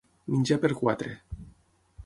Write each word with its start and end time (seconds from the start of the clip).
Menjar 0.35 0.57
per 0.63 0.71
quatre. 0.79 1.13